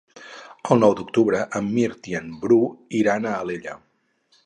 [0.75, 2.61] El nou d'octubre en Mirt i en Bru
[3.05, 3.81] iran a Alella.